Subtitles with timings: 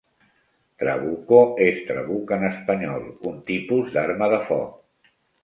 [0.83, 5.15] Trabuco és trabuc en espanyol, un tipus d'arma de foc.